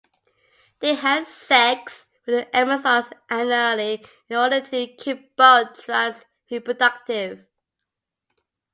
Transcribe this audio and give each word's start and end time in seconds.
They 0.79 0.95
had 0.95 1.27
sex 1.27 2.07
with 2.25 2.35
the 2.47 2.57
Amazons 2.57 3.11
annually 3.29 4.03
in 4.29 4.35
order 4.35 4.59
to 4.59 4.87
keep 4.97 5.35
both 5.37 5.85
tribes 5.85 6.25
reproductive. 6.49 7.45